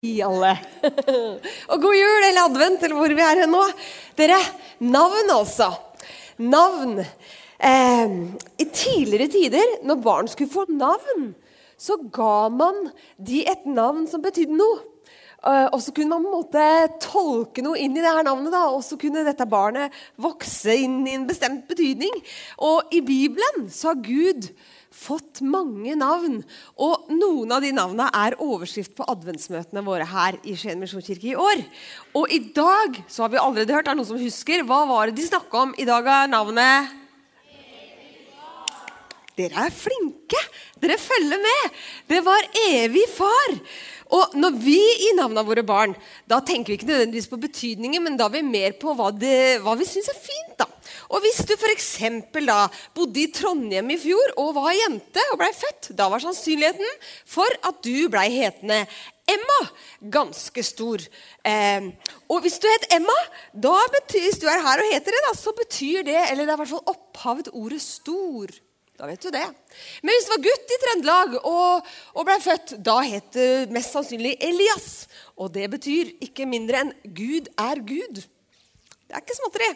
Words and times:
i 0.00 0.20
alle. 0.24 0.54
Og 1.70 1.82
god 1.82 1.96
jul 1.96 2.24
eller 2.24 2.46
advent 2.46 2.84
eller 2.86 2.96
hvor 2.96 3.12
vi 3.12 3.24
er 3.24 3.44
nå. 3.50 3.64
Dere, 4.16 4.38
navn 4.80 5.32
altså. 5.34 5.68
Navn. 6.40 7.02
Eh, 7.60 8.14
I 8.56 8.66
tidligere 8.72 9.28
tider, 9.28 9.74
når 9.84 10.00
barn 10.04 10.30
skulle 10.32 10.52
få 10.52 10.64
navn, 10.72 11.34
så 11.76 11.98
ga 12.12 12.48
man 12.52 12.86
de 13.20 13.42
et 13.48 13.68
navn 13.68 14.06
som 14.08 14.24
betydde 14.24 14.56
noe. 14.56 14.80
Eh, 15.40 15.68
og 15.68 15.78
så 15.84 15.92
kunne 15.96 16.16
man 16.16 16.24
på 16.24 16.32
en 16.32 16.38
måte 16.38 16.64
tolke 17.04 17.64
noe 17.64 17.76
inn 17.80 17.92
i 17.96 18.00
det 18.00 18.08
her 18.08 18.24
navnet, 18.24 18.52
da, 18.56 18.66
og 18.72 18.80
så 18.84 18.96
kunne 19.00 19.24
dette 19.24 19.48
barnet 19.48 19.92
vokse 20.20 20.80
inn 20.80 21.02
i 21.04 21.16
en 21.18 21.28
bestemt 21.28 21.68
betydning. 21.68 22.22
Og 22.64 22.88
i 22.96 23.04
Bibelen 23.04 23.68
så 23.68 23.92
har 23.92 24.00
Gud 24.04 24.48
fått 25.00 25.40
mange 25.44 25.96
navn. 25.98 26.40
Og 26.80 27.10
noen 27.14 27.56
av 27.56 27.64
de 27.64 27.72
navnene 27.74 28.08
er 28.16 28.38
overskrift 28.42 28.94
på 28.98 29.06
adventsmøtene 29.10 29.84
våre 29.86 30.06
her 30.08 30.38
i 30.44 30.56
Skien 30.58 30.80
misjonskirke 30.80 31.32
i 31.32 31.38
år. 31.38 31.64
Og 32.18 32.32
i 32.32 32.42
dag 32.56 33.00
så 33.08 33.24
har 33.24 33.34
vi 33.34 33.42
allerede 33.42 33.76
hørt, 33.76 33.88
er 33.88 33.94
det 33.94 34.00
noen 34.02 34.10
som 34.12 34.20
husker, 34.20 34.64
hva 34.68 34.82
var 34.90 35.10
det 35.10 35.20
de 35.20 35.28
snakka 35.30 35.64
om? 35.66 35.76
I 35.80 35.88
dag 35.88 36.08
er 36.20 36.32
navnet 36.32 36.96
Dere 39.38 39.62
er 39.64 39.72
flinke! 39.72 40.40
Dere 40.82 40.98
følger 41.00 41.40
med! 41.40 41.78
Det 42.10 42.18
var 42.26 42.44
evig 42.66 43.06
far. 43.14 43.54
Og 44.16 44.34
når 44.36 44.56
vi 44.58 44.76
gir 44.76 45.14
navnene 45.16 45.46
våre 45.46 45.62
barn, 45.64 45.94
da 46.28 46.40
tenker 46.44 46.72
vi 46.72 46.80
ikke 46.80 46.88
nødvendigvis 46.90 47.30
på 47.30 47.38
betydningen, 47.40 48.02
men 48.04 48.18
da 48.18 48.26
er 48.26 48.34
vi 48.34 48.42
mer 48.44 48.74
på 48.80 48.92
hva, 48.98 49.08
det, 49.14 49.60
hva 49.64 49.76
vi 49.78 49.86
syns 49.88 50.10
er 50.12 50.18
fint. 50.18 50.56
da. 50.58 50.66
Og 51.10 51.24
hvis 51.24 51.40
du 51.46 51.56
f.eks. 51.56 51.88
da 52.46 52.60
bodde 52.94 53.22
i 53.24 53.30
Trondheim 53.34 53.90
i 53.90 53.98
fjor 53.98 54.34
og 54.38 54.54
var 54.60 54.76
jente 54.76 55.24
og 55.32 55.40
blei 55.40 55.50
født, 55.56 55.90
da 55.98 56.06
var 56.12 56.22
sannsynligheten 56.22 56.92
for 57.28 57.50
at 57.66 57.82
du 57.82 58.06
blei 58.12 58.28
hetende 58.36 58.84
Emma 59.30 59.58
ganske 60.12 60.62
stor. 60.66 61.02
Eh, 61.46 61.90
og 62.30 62.42
hvis 62.44 62.58
du 62.62 62.66
het 62.70 62.88
Emma, 62.94 63.18
da 63.52 63.76
betyr, 63.94 64.26
hvis 64.26 64.40
du 64.42 64.48
er 64.50 64.62
her 64.64 64.82
og 64.82 64.90
heter 64.94 65.14
det, 65.14 65.22
da, 65.28 65.36
så 65.38 65.54
betyr 65.54 66.06
det 66.06 66.18
Eller 66.30 66.44
det 66.44 66.50
er 66.50 66.58
i 66.58 66.62
hvert 66.62 66.74
fall 66.74 66.90
opphavet 66.94 67.52
ordet 67.52 67.82
stor. 67.84 68.54
Da 69.00 69.06
vet 69.08 69.22
du 69.22 69.30
det. 69.32 69.46
Men 70.04 70.12
hvis 70.12 70.26
du 70.28 70.34
var 70.34 70.42
gutt 70.44 70.74
i 70.74 70.80
Trøndelag 70.82 71.36
og, 71.40 71.86
og 72.14 72.26
ble 72.28 72.36
født, 72.44 72.74
da 72.84 72.98
het 73.06 73.30
det 73.32 73.70
mest 73.72 73.94
sannsynlig 73.96 74.34
Elias. 74.44 75.06
Og 75.40 75.54
det 75.54 75.70
betyr 75.72 76.10
ikke 76.20 76.48
mindre 76.48 76.84
enn 76.84 76.92
Gud 77.16 77.48
er 77.56 77.80
Gud. 77.80 78.20
Det 79.10 79.16
er 79.18 79.24
ikke 79.24 79.34
småtteri. 79.34 79.68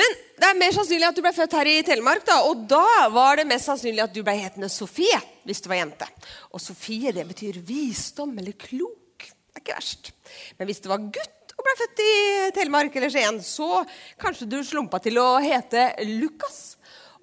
Men 0.00 0.14
det 0.40 0.46
er 0.48 0.56
mer 0.56 0.72
sannsynlig 0.72 1.04
at 1.04 1.18
du 1.18 1.20
ble 1.20 1.32
født 1.36 1.56
her 1.58 1.68
i 1.68 1.74
Telemark. 1.84 2.24
da, 2.24 2.38
Og 2.48 2.64
da 2.64 3.08
var 3.12 3.36
det 3.36 3.44
mest 3.50 3.68
sannsynlig 3.68 4.00
at 4.00 4.14
du 4.14 4.22
ble 4.24 4.32
hetende 4.38 4.70
Sofie 4.72 5.20
hvis 5.44 5.60
du 5.60 5.68
var 5.68 5.82
jente. 5.82 6.08
Og 6.56 6.62
Sofie 6.64 7.12
det 7.12 7.26
betyr 7.28 7.60
visdom 7.60 8.32
eller 8.40 8.56
klok. 8.56 9.28
Det 9.28 9.60
er 9.60 9.60
ikke 9.60 9.76
verst. 9.76 10.12
Men 10.56 10.70
hvis 10.70 10.80
du 10.80 10.88
var 10.88 11.04
gutt 11.04 11.52
og 11.52 11.66
ble 11.66 11.74
født 11.82 12.00
i 12.00 12.14
Telemark 12.56 12.96
eller 12.96 13.12
Skien, 13.12 13.42
så 13.44 13.84
kanskje 14.16 14.48
du 14.48 14.62
slumpa 14.64 15.02
til 15.04 15.20
å 15.20 15.36
hete 15.44 15.90
Lukas. 16.08 16.78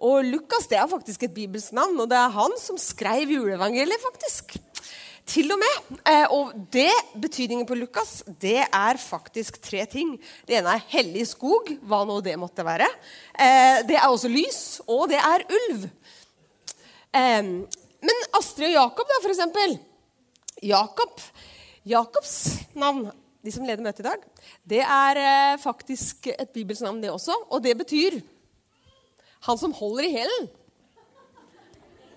Og 0.06 0.22
Lukas 0.30 0.70
det 0.70 0.78
er 0.78 0.88
faktisk 0.92 1.26
et 1.26 1.34
bibelsk 1.34 1.74
navn, 1.74 1.98
og 1.98 2.12
det 2.14 2.22
er 2.22 2.38
han 2.38 2.54
som 2.62 2.78
skrev 2.78 3.34
juleevangeliet. 3.34 4.06
faktisk. 4.06 4.60
Til 5.30 5.52
og 5.54 5.60
med. 5.62 5.98
Eh, 6.10 6.32
og 6.34 6.54
det, 6.74 6.90
betydningen 7.22 7.68
på 7.70 7.78
Lukas 7.78 8.24
det 8.42 8.64
er 8.66 8.98
faktisk 8.98 9.60
tre 9.62 9.84
ting. 9.90 10.16
Det 10.48 10.58
ene 10.58 10.74
er 10.74 10.88
hellig 10.90 11.28
skog, 11.30 11.70
hva 11.86 12.02
nå 12.08 12.18
det 12.26 12.34
måtte 12.42 12.66
være. 12.66 12.88
Eh, 13.38 13.84
det 13.86 14.00
er 14.00 14.08
også 14.08 14.32
lys, 14.32 14.62
og 14.90 15.06
det 15.12 15.20
er 15.22 15.46
ulv. 15.60 15.86
Eh, 17.14 17.52
men 18.10 18.24
Astrid 18.40 18.72
og 18.72 18.74
Jakob, 18.74 19.12
da, 19.12 19.20
for 19.22 19.34
eksempel. 19.36 19.76
Jakob, 20.66 21.22
Jakobs 21.86 22.34
navn, 22.74 23.12
de 23.46 23.54
som 23.54 23.68
leder 23.68 23.86
møtet 23.86 24.02
i 24.02 24.08
dag, 24.10 24.24
det 24.66 24.82
er 24.82 25.20
faktisk 25.62 26.32
et 26.34 26.50
bibelsk 26.56 26.84
navn, 26.88 27.04
det 27.04 27.14
også. 27.14 27.38
Og 27.54 27.62
det 27.64 27.76
betyr 27.78 28.18
han 29.46 29.62
som 29.62 29.78
holder 29.78 30.10
i 30.10 30.16
hælen. 30.18 30.50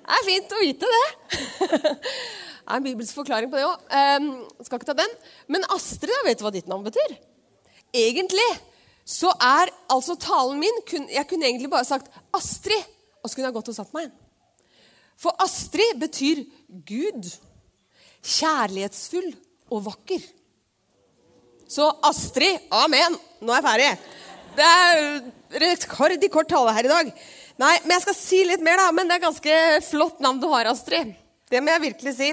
Det 0.03 0.17
er 0.17 0.27
fint 0.27 0.57
å 0.57 0.63
vite 0.65 0.89
det. 0.97 1.93
Er 2.63 2.79
en 2.79 2.87
bibelsk 2.87 3.17
forklaring 3.19 3.51
på 3.51 3.59
det 3.59 3.67
òg. 3.67 3.87
Um, 3.91 4.29
skal 4.63 4.79
ikke 4.79 4.91
ta 4.93 4.99
den. 4.99 5.15
Men 5.51 5.67
Astrid, 5.75 6.15
vet 6.27 6.39
du 6.39 6.47
hva 6.47 6.53
ditt 6.55 6.71
navn 6.71 6.87
betyr? 6.87 7.17
Egentlig 7.93 8.49
så 9.05 9.33
er 9.43 9.73
altså 9.91 10.15
talen 10.15 10.61
min 10.63 10.77
Jeg 11.11 11.27
kunne 11.27 11.49
egentlig 11.49 11.71
bare 11.71 11.85
sagt 11.85 12.07
Astrid, 12.33 12.85
og 13.23 13.29
så 13.29 13.35
kunne 13.35 13.49
jeg 13.49 13.57
gått 13.57 13.71
og 13.73 13.77
satt 13.77 13.97
meg. 13.97 14.13
For 15.19 15.35
Astrid 15.43 15.99
betyr 16.01 16.45
Gud. 16.87 17.27
Kjærlighetsfull 18.23 19.33
og 19.75 19.85
vakker. 19.89 20.23
Så 21.73 21.89
Astrid, 22.05 22.63
amen. 22.75 23.17
Nå 23.43 23.55
er 23.55 23.59
jeg 23.59 23.67
ferdig. 23.67 23.91
Det 24.53 24.69
er 24.69 25.63
rekord 25.63 26.15
i 26.15 26.31
kort 26.33 26.51
tale 26.51 26.75
her 26.77 26.87
i 26.87 26.93
dag. 26.93 27.13
Nei, 27.63 27.75
men 27.85 27.95
Jeg 27.97 28.05
skal 28.07 28.17
si 28.19 28.43
litt 28.47 28.63
mer, 28.65 28.81
da. 28.81 28.91
Men 28.95 29.09
det 29.09 29.19
er 29.19 29.27
ganske 29.27 29.59
flott 29.89 30.23
navn 30.23 30.41
du 30.43 30.49
har, 30.53 30.69
Astrid. 30.71 31.15
Det 31.51 31.61
må 31.63 31.73
jeg 31.73 31.87
virkelig 31.89 32.15
si. 32.19 32.31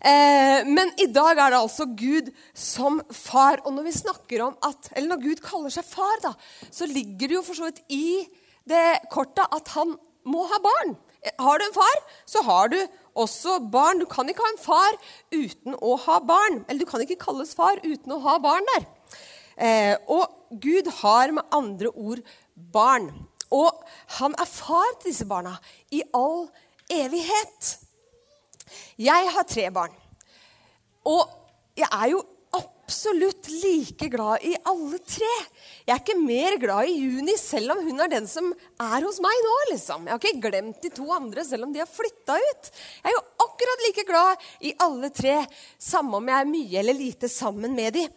Eh, 0.00 0.64
men 0.64 0.92
i 0.96 1.10
dag 1.12 1.36
er 1.36 1.52
det 1.52 1.60
altså 1.60 1.86
Gud 1.92 2.30
som 2.56 3.00
far. 3.12 3.60
Og 3.64 3.74
når 3.76 3.88
vi 3.88 3.98
snakker 3.98 4.44
om 4.46 4.56
at, 4.66 4.92
eller 4.96 5.14
når 5.14 5.24
Gud 5.26 5.42
kaller 5.44 5.74
seg 5.74 5.86
far, 5.88 6.22
da, 6.24 6.32
så 6.72 6.88
ligger 6.88 7.28
det 7.28 7.36
jo 7.36 7.44
for 7.44 7.58
så 7.58 7.68
vidt 7.68 7.82
i 7.92 8.24
det 8.70 8.86
kortet 9.12 9.44
at 9.52 9.72
han 9.76 9.96
må 10.28 10.46
ha 10.48 10.60
barn. 10.64 10.96
Har 11.40 11.60
du 11.60 11.66
en 11.66 11.76
far, 11.76 11.96
så 12.28 12.40
har 12.46 12.70
du 12.72 12.78
også 13.18 13.58
barn. 13.72 14.00
Du 14.00 14.06
kan 14.08 14.28
ikke 14.28 14.44
ha 14.44 14.52
en 14.54 14.62
far 14.62 14.96
uten 15.34 15.76
å 15.76 15.96
ha 16.06 16.20
barn. 16.24 16.62
Eller 16.66 16.84
du 16.84 16.88
kan 16.88 17.04
ikke 17.04 17.20
kalles 17.20 17.52
far 17.56 17.80
uten 17.84 18.16
å 18.16 18.22
ha 18.24 18.38
barn 18.40 18.64
der. 18.74 18.88
Eh, 19.60 19.96
og 20.08 20.56
Gud 20.62 20.88
har 21.02 21.34
med 21.36 21.44
andre 21.52 21.92
ord 21.92 22.24
barn. 22.72 23.10
Og 23.52 23.84
han 24.16 24.34
er 24.40 24.48
far 24.48 24.88
til 25.00 25.10
disse 25.10 25.26
barna 25.28 25.58
i 25.92 26.00
all 26.16 26.46
evighet. 26.88 27.74
Jeg 29.00 29.32
har 29.34 29.48
tre 29.48 29.70
barn. 29.74 29.96
Og 31.08 31.24
jeg 31.78 31.88
er 31.88 32.12
jo 32.12 32.20
absolutt 32.90 33.46
like 33.62 34.08
glad 34.10 34.42
i 34.42 34.56
alle 34.66 34.98
tre. 35.06 35.30
Jeg 35.86 35.94
er 35.94 36.00
ikke 36.00 36.16
mer 36.18 36.56
glad 36.58 36.90
i 36.90 36.96
Juni, 36.98 37.36
selv 37.38 37.76
om 37.76 37.84
hun 37.86 38.02
er 38.02 38.10
den 38.10 38.26
som 38.26 38.48
er 38.50 39.06
hos 39.06 39.20
meg 39.22 39.44
nå. 39.46 39.52
liksom. 39.70 40.08
Jeg 40.08 40.16
har 40.16 40.24
ikke 40.24 40.48
glemt 40.48 40.82
de 40.82 40.90
to 40.96 41.06
andre, 41.14 41.44
selv 41.46 41.68
om 41.68 41.74
de 41.74 41.82
har 41.82 41.90
flytta 41.90 42.34
ut. 42.34 42.72
Jeg 42.72 43.12
er 43.12 43.14
jo 43.14 43.22
akkurat 43.46 43.86
like 43.86 44.06
glad 44.08 44.48
i 44.66 44.74
alle 44.82 45.12
tre, 45.14 45.36
samme 45.78 46.18
om 46.18 46.32
jeg 46.32 46.42
er 46.42 46.50
mye 46.50 46.82
eller 46.82 46.98
lite 46.98 47.30
sammen 47.30 47.78
med 47.78 47.94
dem. 48.00 48.10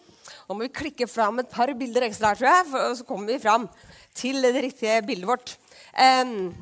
Nå 0.47 0.57
må 0.57 0.65
vi 0.65 0.73
klikke 0.81 1.07
fram 1.07 1.41
et 1.43 1.51
par 1.53 1.69
bilder 1.77 2.07
ekstra, 2.07 2.33
tror 2.35 2.49
jeg, 2.49 2.67
for 2.71 2.97
så 2.97 3.07
kommer 3.07 3.29
vi 3.29 3.41
fram 3.43 3.69
til 4.17 4.41
det 4.41 4.55
riktige 4.57 5.01
bildet 5.05 5.29
vårt. 5.29 5.57
Um, 5.93 6.53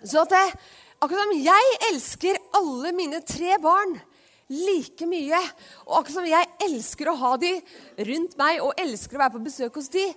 så 0.00 0.24
at 0.24 0.32
det, 0.32 0.46
akkurat 1.00 1.26
som 1.26 1.36
jeg 1.40 1.76
elsker 1.90 2.40
alle 2.60 2.92
mine 2.96 3.22
tre 3.26 3.56
barn 3.62 3.96
like 4.50 5.06
mye, 5.06 5.38
og 5.86 6.00
akkurat 6.00 6.16
som 6.16 6.26
jeg 6.26 6.50
elsker 6.66 7.10
å 7.10 7.18
ha 7.20 7.36
de 7.40 7.52
rundt 8.08 8.36
meg 8.40 8.64
og 8.64 8.74
elsker 8.82 9.16
å 9.16 9.22
være 9.22 9.36
på 9.36 9.44
besøk 9.46 9.78
hos 9.78 9.90
de, 9.94 10.08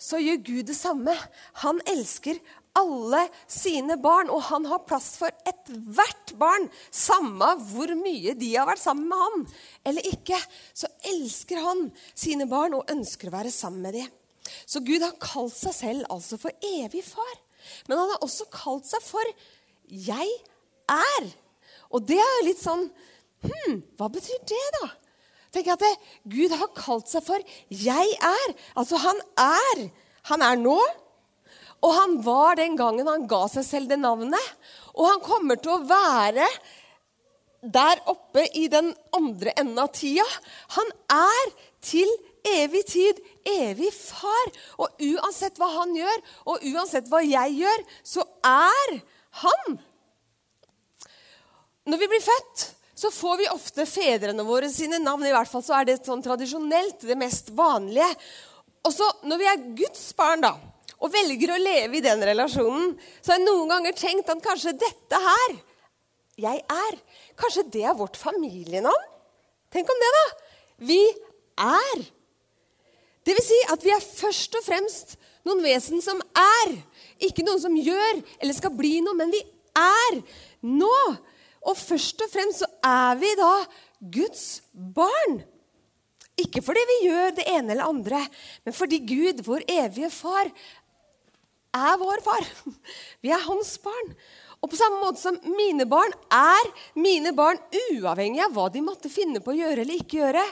så 0.00 0.16
gjør 0.16 0.40
Gud 0.46 0.70
det 0.70 0.76
samme. 0.78 1.12
Han 1.60 1.82
elsker 1.92 2.38
alle 2.78 3.26
sine 3.50 3.98
barn, 4.00 4.30
og 4.32 4.46
han 4.48 4.64
har 4.70 4.86
plass 4.88 5.12
for 5.20 5.34
ethvert 5.48 6.32
barn. 6.40 6.70
Samme 6.88 7.52
hvor 7.68 7.92
mye 7.98 8.32
de 8.38 8.54
har 8.54 8.68
vært 8.70 8.80
sammen 8.80 9.10
med 9.10 9.20
han 9.24 9.44
eller 9.90 10.08
ikke, 10.08 10.38
så 10.72 10.88
elsker 11.12 11.60
han 11.66 11.88
sine 12.14 12.48
barn 12.50 12.78
og 12.78 12.88
ønsker 12.92 13.28
å 13.28 13.36
være 13.36 13.52
sammen 13.52 13.84
med 13.84 13.98
dem. 13.98 14.10
Så 14.64 14.80
Gud 14.82 15.04
har 15.04 15.20
kalt 15.20 15.54
seg 15.54 15.76
selv 15.76 16.08
altså 16.10 16.40
for 16.40 16.54
evig 16.64 17.04
far. 17.04 17.36
Men 17.86 18.00
han 18.00 18.14
har 18.14 18.24
også 18.24 18.48
kalt 18.52 18.88
seg 18.88 19.04
for 19.04 19.34
'jeg 19.90 20.28
er'. 20.88 21.30
Og 21.90 22.06
det 22.06 22.18
er 22.18 22.34
jo 22.38 22.46
litt 22.46 22.62
sånn 22.62 22.90
Hm, 23.40 23.78
hva 23.96 24.10
betyr 24.12 24.40
det, 24.44 24.64
da? 24.80 24.90
Tenk 25.50 25.70
at 25.72 25.80
det, 25.80 25.94
Gud 26.28 26.52
har 26.52 26.68
kalt 26.76 27.08
seg 27.08 27.24
for 27.24 27.38
'jeg 27.68 28.08
er'. 28.20 28.54
Altså, 28.76 28.96
han 28.96 29.20
er. 29.38 29.90
Han 30.24 30.42
er 30.42 30.56
nå, 30.56 30.78
og 31.80 31.94
han 31.96 32.18
var 32.24 32.58
den 32.58 32.76
gangen 32.76 33.08
han 33.08 33.26
ga 33.26 33.46
seg 33.48 33.64
selv 33.64 33.88
det 33.88 33.98
navnet. 33.98 34.46
Og 34.94 35.08
han 35.08 35.20
kommer 35.24 35.56
til 35.56 35.72
å 35.72 35.86
være 35.88 36.46
der 37.62 38.00
oppe 38.06 38.44
i 38.56 38.66
den 38.72 38.92
andre 39.16 39.52
enden 39.58 39.78
av 39.78 39.92
tida. 39.96 40.26
Han 40.76 40.92
er 41.08 41.52
til 41.80 42.08
evig 42.44 42.84
tid 42.86 43.20
evig 43.48 43.92
far. 43.96 44.52
Og 44.78 44.88
uansett 45.00 45.56
hva 45.60 45.70
han 45.80 45.94
gjør, 45.96 46.18
og 46.46 46.66
uansett 46.72 47.08
hva 47.08 47.22
jeg 47.24 47.62
gjør, 47.62 47.86
så 48.04 48.26
er 48.44 49.00
han. 49.44 49.80
Når 51.88 52.02
vi 52.02 52.08
blir 52.12 52.22
født, 52.24 52.66
så 53.00 53.08
får 53.14 53.38
vi 53.40 53.48
ofte 53.48 53.86
fedrene 53.88 54.44
våre 54.44 54.68
sine 54.72 54.98
navn. 55.00 55.24
I 55.24 55.32
hvert 55.32 55.48
fall 55.48 55.64
så 55.64 55.78
er 55.78 55.88
det 55.88 56.00
sånn 56.04 56.24
tradisjonelt 56.24 57.06
det 57.08 57.16
mest 57.18 57.48
vanlige. 57.56 58.10
Og 58.84 58.92
så 58.92 59.06
når 59.28 59.40
vi 59.40 59.48
er 59.48 59.64
Guds 59.78 60.04
barn, 60.16 60.44
da, 60.44 60.52
og 61.00 61.12
velger 61.12 61.54
å 61.54 61.60
leve 61.60 61.96
i 61.96 62.04
den 62.04 62.22
relasjonen, 62.28 62.92
så 63.20 63.32
har 63.32 63.40
jeg 63.40 63.46
noen 63.48 63.72
ganger 63.72 63.96
tenkt 63.96 64.32
at 64.32 64.42
kanskje 64.44 64.76
dette 64.76 65.20
her 65.24 65.56
jeg 66.40 66.62
er, 66.72 66.94
kanskje 67.36 67.66
det 67.72 67.82
er 67.84 67.96
vårt 67.96 68.16
familienavn? 68.16 69.08
Tenk 69.72 69.90
om 69.92 70.00
det, 70.00 70.10
da. 70.16 70.22
Vi 70.88 71.00
er. 71.60 72.04
Det 73.28 73.34
vil 73.36 73.44
si 73.44 73.58
at 73.72 73.84
vi 73.84 73.92
er 73.92 74.02
først 74.04 74.56
og 74.56 74.64
fremst 74.64 75.16
noen 75.46 75.60
vesen 75.64 76.00
som 76.04 76.20
er. 76.36 76.72
Ikke 77.20 77.44
noen 77.44 77.60
som 77.62 77.76
gjør 77.76 78.22
eller 78.40 78.56
skal 78.56 78.72
bli 78.76 78.98
noe, 79.04 79.16
men 79.18 79.32
vi 79.32 79.42
er 79.76 80.22
nå. 80.64 80.96
Og 81.68 81.76
først 81.76 82.22
og 82.24 82.30
fremst 82.32 82.62
så 82.62 82.68
er 82.86 83.16
vi 83.20 83.30
da 83.38 83.54
Guds 84.16 84.44
barn. 84.72 85.40
Ikke 86.40 86.62
fordi 86.64 86.84
vi 86.88 87.00
gjør 87.08 87.34
det 87.36 87.46
ene 87.52 87.74
eller 87.74 87.90
andre, 87.90 88.20
men 88.64 88.76
fordi 88.76 89.02
Gud, 89.04 89.42
vår 89.44 89.66
evige 89.68 90.08
far, 90.14 90.48
er 91.76 91.98
vår 92.00 92.22
far. 92.24 92.46
Vi 93.22 93.30
er 93.30 93.44
hans 93.44 93.76
barn. 93.78 94.14
Og 94.60 94.72
på 94.72 94.76
samme 94.76 94.98
måte 95.00 95.20
som 95.22 95.36
mine 95.54 95.86
barn 95.88 96.10
er 96.34 96.70
mine 96.98 97.30
barn 97.36 97.60
uavhengig 97.92 98.42
av 98.44 98.56
hva 98.56 98.66
de 98.72 98.82
måtte 98.84 99.12
finne 99.12 99.40
på 99.40 99.54
å 99.54 99.58
gjøre 99.60 99.84
eller 99.84 100.02
ikke 100.02 100.18
gjøre. 100.18 100.42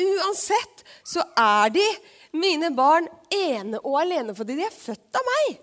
Uansett 0.00 0.84
så 1.04 1.24
er 1.36 1.74
de 1.74 1.84
mine 2.38 2.70
barn 2.76 3.10
ene 3.34 3.80
og 3.82 3.98
alene 4.04 4.36
fordi 4.36 4.56
de 4.60 4.64
er 4.68 4.72
født 4.72 5.20
av 5.20 5.28
meg. 5.28 5.58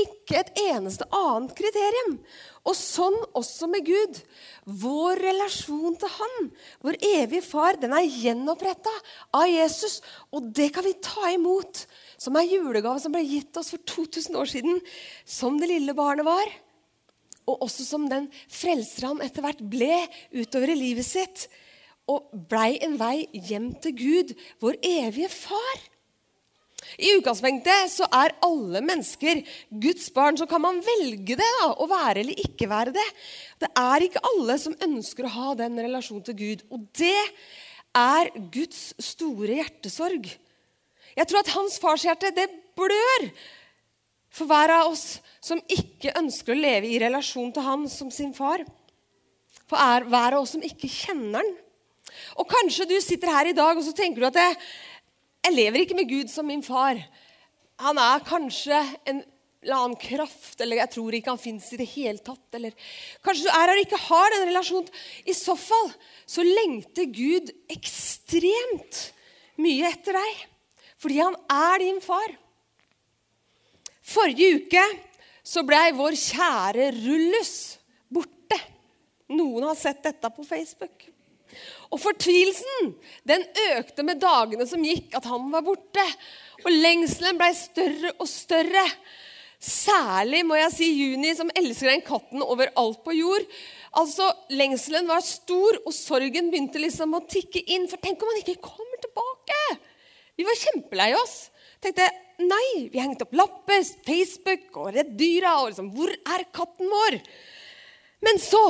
Ikke 0.00 0.40
et 0.40 0.56
eneste 0.64 1.06
annet 1.14 1.54
kriterium. 1.54 2.16
Og 2.66 2.74
sånn 2.74 3.16
også 3.38 3.68
med 3.70 3.86
Gud. 3.86 4.18
Vår 4.66 5.20
relasjon 5.22 5.94
til 6.00 6.10
Han, 6.16 6.48
vår 6.82 6.98
evige 7.12 7.44
far, 7.46 7.78
den 7.78 7.94
er 7.94 8.08
gjenoppretta 8.10 8.92
av 9.38 9.46
Jesus. 9.46 10.00
Og 10.34 10.50
det 10.56 10.72
kan 10.74 10.86
vi 10.86 10.96
ta 10.98 11.30
imot 11.30 11.84
som 12.18 12.36
er 12.38 12.48
julegave 12.48 12.98
som 13.02 13.14
ble 13.14 13.22
gitt 13.26 13.56
oss 13.60 13.70
for 13.74 13.82
2000 13.86 14.38
år 14.40 14.50
siden, 14.50 14.80
som 15.24 15.60
det 15.60 15.70
lille 15.70 15.94
barnet 15.96 16.26
var. 16.26 16.50
Og 17.46 17.68
også 17.68 17.86
som 17.86 18.08
den 18.10 18.26
frelser 18.50 19.12
han 19.12 19.22
etter 19.22 19.44
hvert 19.44 19.62
ble 19.62 20.02
utover 20.34 20.72
i 20.74 20.80
livet 20.80 21.06
sitt. 21.06 21.46
Og 22.10 22.30
blei 22.50 22.76
en 22.82 22.96
vei 22.98 23.28
hjem 23.30 23.72
til 23.82 23.94
Gud, 23.98 24.34
vår 24.62 24.80
evige 24.82 25.30
far. 25.30 25.84
I 26.98 27.12
utgangspunktet 27.18 27.92
så 27.92 28.08
er 28.14 28.34
alle 28.46 28.82
mennesker 28.84 29.42
Guds 29.82 30.08
barn. 30.14 30.38
Så 30.38 30.48
kan 30.50 30.62
man 30.64 30.80
velge 30.84 31.36
det, 31.38 31.50
da, 31.60 31.68
å 31.74 31.88
være 31.90 32.22
eller 32.22 32.42
ikke 32.46 32.70
være 32.70 32.94
det. 32.96 33.06
Det 33.62 33.70
er 33.80 34.06
ikke 34.06 34.24
alle 34.30 34.58
som 34.62 34.76
ønsker 34.88 35.26
å 35.26 35.34
ha 35.36 35.54
den 35.62 35.78
relasjonen 35.82 36.24
til 36.28 36.38
Gud. 36.40 36.64
Og 36.70 36.88
det 36.98 37.20
er 37.96 38.32
Guds 38.54 38.90
store 39.02 39.60
hjertesorg. 39.60 40.28
Jeg 41.16 41.28
tror 41.28 41.40
at 41.40 41.54
hans 41.54 41.78
farshjerte, 41.80 42.34
det 42.36 42.48
blør 42.76 43.30
for 44.36 44.48
hver 44.50 44.72
av 44.74 44.90
oss 44.90 45.16
som 45.40 45.62
ikke 45.72 46.12
ønsker 46.18 46.52
å 46.52 46.60
leve 46.60 46.90
i 46.90 46.98
relasjon 47.00 47.54
til 47.56 47.64
han 47.64 47.86
som 47.88 48.10
sin 48.12 48.34
far. 48.36 48.64
For 49.66 49.80
er 49.80 50.04
hver 50.06 50.36
av 50.36 50.44
oss 50.44 50.52
som 50.56 50.64
ikke 50.64 50.90
kjenner 50.92 51.40
han. 51.40 51.54
Og 52.40 52.48
kanskje 52.48 52.86
du 52.88 52.96
sitter 53.02 53.32
her 53.32 53.50
i 53.50 53.56
dag 53.56 53.76
og 53.76 53.84
så 53.84 53.94
tenker 53.96 54.22
du 54.22 54.28
at 54.28 54.38
jeg, 54.40 54.58
jeg 55.44 55.54
lever 55.54 55.82
ikke 55.82 55.98
med 55.98 56.10
Gud 56.10 56.30
som 56.32 56.48
min 56.48 56.64
far. 56.64 56.98
Han 57.82 57.98
er 58.00 58.24
kanskje 58.26 58.78
en 59.06 59.22
eller 59.66 59.82
annen 59.82 59.98
kraft, 59.98 60.60
eller 60.62 60.78
jeg 60.78 60.92
tror 60.94 61.14
ikke 61.16 61.32
han 61.32 61.42
fins 61.42 61.66
i 61.74 61.78
det 61.80 61.88
hele 61.90 62.22
tatt. 62.22 62.44
Eller 62.54 62.74
kanskje 63.24 63.48
du 63.48 63.50
er 63.50 63.64
her 63.64 63.74
og 63.74 63.82
ikke 63.82 64.02
har 64.06 64.34
den 64.34 64.48
relasjonen. 64.50 64.90
I 65.26 65.34
så 65.34 65.56
fall 65.58 65.90
så 66.26 66.44
lengter 66.46 67.08
Gud 67.10 67.50
ekstremt 67.74 69.00
mye 69.62 69.90
etter 69.90 70.18
deg. 70.18 70.44
Fordi 71.02 71.18
han 71.20 71.36
er 71.52 71.82
din 71.82 71.98
far. 72.04 72.36
Forrige 74.06 74.62
uke 74.62 74.84
så 75.46 75.62
blei 75.66 75.90
vår 75.94 76.14
kjære 76.18 76.88
Rullus 77.00 77.56
borte. 78.10 78.58
Noen 79.34 79.66
har 79.66 79.78
sett 79.78 80.04
dette 80.06 80.30
på 80.30 80.46
Facebook. 80.46 81.08
Og 81.92 82.02
fortvilelsen 82.02 82.90
den 83.28 83.44
økte 83.76 84.04
med 84.06 84.20
dagene 84.22 84.66
som 84.68 84.84
gikk, 84.84 85.14
at 85.16 85.28
han 85.30 85.48
var 85.52 85.64
borte. 85.66 86.04
Og 86.64 86.72
lengselen 86.72 87.38
blei 87.38 87.52
større 87.56 88.12
og 88.16 88.28
større. 88.30 88.84
Særlig 89.62 90.42
må 90.44 90.58
jeg 90.58 90.72
si 90.74 90.88
Juni, 90.92 91.32
som 91.34 91.50
elsker 91.56 91.88
den 91.90 92.04
katten 92.04 92.44
overalt 92.44 93.00
på 93.06 93.14
jord. 93.16 93.46
Altså, 93.96 94.28
Lengselen 94.52 95.08
var 95.08 95.24
stor, 95.24 95.78
og 95.86 95.94
sorgen 95.96 96.50
begynte 96.52 96.82
liksom 96.82 97.16
å 97.16 97.24
tikke 97.24 97.62
inn. 97.72 97.86
For 97.88 98.02
tenk 98.02 98.20
om 98.20 98.32
han 98.32 98.42
ikke 98.42 98.60
kommer 98.68 99.00
tilbake! 99.02 99.60
Vi 100.36 100.44
var 100.44 100.60
kjempelei 100.60 101.10
oss. 101.16 101.36
Tenkte 101.80 102.10
nei, 102.44 102.88
vi 102.92 103.00
hengte 103.00 103.24
opp 103.24 103.32
lapper, 103.36 103.80
Facebook 104.04 104.76
og 104.76 104.90
Redd 104.96 105.14
Dyra. 105.16 105.54
og 105.62 105.70
liksom, 105.70 105.88
Hvor 105.96 106.12
er 106.12 106.44
katten 106.52 106.92
vår? 106.92 107.18
Men 108.26 108.40
så 108.42 108.60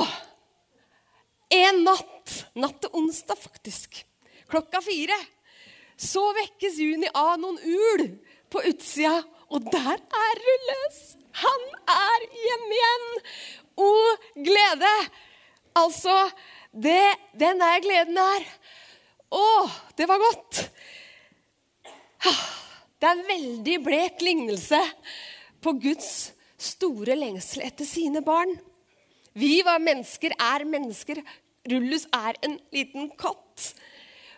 en 1.53 1.83
natt, 1.85 2.33
natt 2.59 2.79
til 2.83 2.93
onsdag 2.99 3.39
faktisk, 3.39 4.01
klokka 4.51 4.81
fire, 4.83 5.17
så 5.97 6.23
vekkes 6.37 6.77
Juni 6.81 7.09
av 7.15 7.37
noen 7.41 7.57
ul 7.63 8.03
på 8.51 8.61
utsida, 8.69 9.21
og 9.47 9.63
der 9.71 9.95
er 9.95 10.41
Rulles. 10.43 10.99
Han 11.37 11.63
er 11.93 12.25
hjemme 12.33 12.77
igjen. 12.77 13.07
O 13.77 13.91
glede! 14.43 14.93
Altså, 15.77 16.13
det, 16.73 17.01
den 17.37 17.61
der 17.61 17.81
gleden 17.83 18.17
her. 18.17 18.47
Å, 19.29 19.45
det 19.97 20.07
var 20.09 20.21
godt. 20.21 20.63
Det 22.97 23.05
er 23.05 23.13
en 23.13 23.27
veldig 23.27 23.75
blek 23.85 24.23
lignelse 24.25 24.79
på 25.61 25.75
Guds 25.83 26.31
store 26.57 27.13
lengsel 27.19 27.61
etter 27.67 27.85
sine 27.85 28.23
barn. 28.25 28.55
Vi 29.37 29.59
var 29.65 29.81
mennesker, 29.83 30.33
er 30.33 30.65
mennesker. 30.65 31.21
Rullus 31.67 32.07
er 32.15 32.39
en 32.45 32.57
liten 32.73 33.11
katt. 33.19 33.73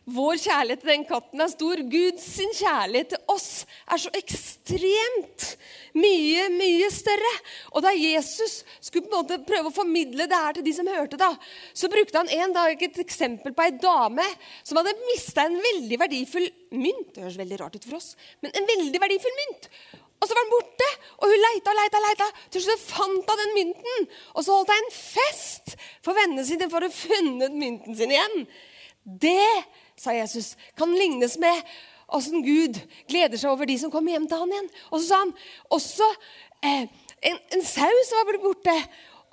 Vår 0.09 0.39
kjærlighet 0.41 0.81
til 0.81 0.89
den 0.89 1.03
katten 1.05 1.41
er 1.43 1.51
stor. 1.51 1.81
Guds 1.91 2.27
kjærlighet 2.57 3.11
til 3.13 3.29
oss 3.29 3.49
er 3.85 4.01
så 4.01 4.11
ekstremt 4.17 5.45
mye, 5.99 6.47
mye 6.55 6.87
større. 6.93 7.33
Og 7.75 7.83
da 7.85 7.93
Jesus 7.93 8.63
skulle 8.79 9.05
på 9.05 9.11
en 9.11 9.17
måte 9.19 9.39
prøve 9.45 9.69
å 9.69 9.75
formidle 9.75 10.25
det 10.29 10.39
her 10.39 10.57
til 10.57 10.65
de 10.65 10.73
som 10.79 10.89
hørte, 10.89 11.19
da, 11.19 11.29
så 11.77 11.91
brukte 11.91 12.17
han 12.17 12.31
en 12.39 12.55
dag 12.55 12.81
et 12.87 12.99
eksempel 13.03 13.53
på 13.53 13.67
ei 13.67 13.75
dame 13.77 14.25
som 14.63 14.79
hadde 14.79 14.97
mista 15.11 15.45
en 15.45 15.59
veldig 15.61 16.01
verdifull 16.01 16.49
mynt. 16.73 17.13
Det 17.13 17.27
høres 17.27 17.39
veldig 17.43 17.61
rart 17.61 17.77
ut 17.77 17.85
for 17.85 17.99
oss, 17.99 18.15
men 18.41 18.55
en 18.55 18.69
veldig 18.73 19.03
verdifull 19.05 19.39
mynt. 19.43 19.69
Og 20.19 20.27
så 20.27 20.35
var 20.35 20.43
den 20.43 20.51
borte, 20.51 20.87
og 21.17 21.31
hun 21.31 21.43
leita 21.45 21.71
og 21.71 21.77
leita. 21.79 22.01
leita. 22.03 22.25
Til 22.51 22.63
slutt 22.65 22.81
fant 22.83 23.29
hun 23.31 23.41
den 23.43 23.53
mynten. 23.55 24.09
Og 24.35 24.43
så 24.43 24.57
holdt 24.57 24.73
hun 24.73 24.81
en 24.81 24.95
fest 24.95 25.75
for 26.05 26.17
vennene 26.17 26.43
sine 26.47 26.67
for 26.71 26.83
å 26.83 26.89
ha 26.89 26.95
funnet 26.95 27.55
mynten 27.55 27.95
sin 27.95 28.11
igjen. 28.15 28.43
Det, 29.03 29.51
sa 29.99 30.15
Jesus, 30.15 30.53
kan 30.77 30.91
lignes 30.95 31.37
med 31.39 31.63
åssen 32.15 32.43
Gud 32.43 32.79
gleder 33.09 33.39
seg 33.39 33.53
over 33.53 33.69
de 33.69 33.77
som 33.79 33.91
kommer 33.93 34.15
hjem 34.15 34.27
til 34.27 34.41
han 34.43 34.55
igjen. 34.55 34.71
Og 34.91 34.99
så 34.99 35.05
sa 35.07 35.21
han 35.23 35.33
også 35.77 36.09
eh, 36.67 36.89
en, 37.31 37.39
en 37.55 37.63
sau 37.65 38.03
som 38.09 38.19
var 38.19 38.29
blitt 38.31 38.45
borte. 38.45 38.75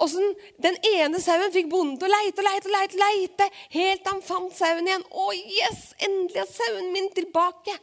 Åssen 0.02 0.34
den 0.60 0.76
ene 0.90 1.20
sauen 1.24 1.52
fikk 1.54 1.70
bonden 1.72 1.94
til 1.96 2.10
å 2.10 2.12
leite 2.12 2.42
og 2.42 2.46
leite, 2.46 2.68
og 2.68 2.74
leite, 2.74 2.98
leite, 3.00 3.46
helt 3.72 4.02
til 4.04 4.12
han 4.12 4.24
fant 4.24 4.56
sauen 4.56 4.88
igjen. 4.88 5.04
Å, 5.08 5.28
yes! 5.32 5.86
Endelig 6.04 6.42
er 6.42 6.50
sauen 6.50 6.90
min 6.92 7.08
tilbake. 7.16 7.76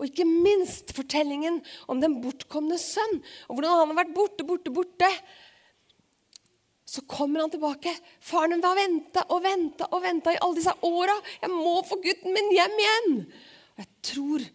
Og 0.00 0.08
ikke 0.08 0.26
minst 0.26 0.90
fortellingen 0.96 1.60
om 1.90 2.02
den 2.02 2.18
bortkomne 2.24 2.78
sønn. 2.80 3.20
Og 3.46 3.54
hvordan 3.58 3.76
han 3.76 3.92
har 3.92 4.00
vært 4.02 4.16
borte, 4.16 4.46
borte, 4.48 4.74
borte. 4.74 5.10
Så 6.90 7.04
kommer 7.06 7.44
han 7.44 7.52
tilbake. 7.52 7.92
Faren 8.18 8.56
min 8.56 8.66
har 8.66 8.74
venta 8.74 9.26
og 9.30 9.44
venta 9.44 9.86
og 9.94 10.02
venta 10.02 10.34
i 10.34 10.40
alle 10.42 10.58
disse 10.58 10.74
åra. 10.88 11.14
Jeg 11.38 11.52
må 11.54 11.76
få 11.86 12.00
gutten 12.02 12.34
min 12.34 12.50
hjem 12.56 12.74
igjen. 12.82 13.14
Og 13.76 13.84
jeg 13.84 13.92
tror 14.10 14.48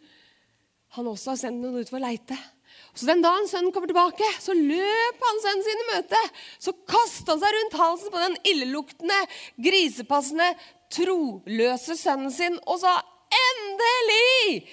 han 0.97 1.11
også 1.11 1.31
har 1.31 1.39
sendt 1.39 1.63
noen 1.63 1.79
ut 1.79 1.91
for 1.91 2.01
å 2.01 2.03
leite. 2.09 2.35
Så 2.95 3.09
den 3.09 3.23
dagen 3.23 3.47
sønnen 3.51 3.73
kommer 3.75 3.91
tilbake, 3.91 4.27
så 4.39 4.55
løp 4.55 5.23
han 5.27 5.41
sønnen 5.43 5.65
sin 5.65 5.81
i 5.83 5.87
møte. 5.89 6.21
Så 6.63 6.71
kasta 6.87 7.33
han 7.33 7.41
seg 7.43 7.55
rundt 7.57 7.77
halsen 7.81 8.13
på 8.13 8.21
den 8.23 8.37
illeluktende, 8.47 9.17
grisepassende, 9.67 10.47
troløse 10.95 11.97
sønnen 11.99 12.31
sin 12.31 12.55
og 12.63 12.79
sa 12.83 12.97
endelig! 13.35 14.63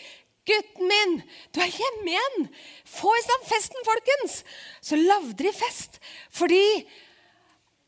Gutten 0.46 0.88
min, 0.90 1.18
du 1.54 1.60
er 1.62 1.70
hjemme 1.70 2.14
igjen! 2.14 2.46
Få 2.88 3.10
i 3.14 3.24
stand 3.26 3.44
festen, 3.50 3.84
folkens! 3.86 4.40
Så 4.82 4.98
lagde 4.98 5.36
de 5.42 5.52
fest 5.54 6.00
fordi 6.34 6.62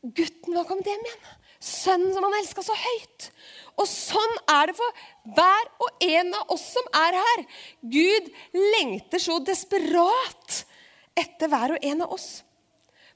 gutten 0.05 0.55
var 0.55 0.67
kommet 0.67 0.87
hjem 0.91 1.03
igjen. 1.07 1.33
Sønnen 1.65 2.13
som 2.13 2.27
han 2.27 2.35
elska 2.37 2.63
så 2.63 2.75
høyt. 2.77 3.29
Og 3.75 3.87
sånn 3.89 4.35
er 4.51 4.69
det 4.69 4.77
for 4.77 5.05
hver 5.35 5.69
og 5.83 6.05
en 6.07 6.31
av 6.37 6.53
oss 6.55 6.63
som 6.77 6.85
er 6.95 7.17
her. 7.19 7.43
Gud 7.81 8.29
lengter 8.55 9.19
så 9.19 9.39
desperat 9.43 10.61
etter 11.15 11.51
hver 11.51 11.75
og 11.75 11.87
en 11.87 12.05
av 12.05 12.15
oss. 12.15 12.29